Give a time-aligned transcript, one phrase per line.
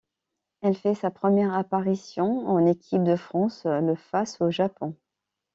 [0.61, 4.97] Elle fait sa première apparition en équipe de France le face au Japon.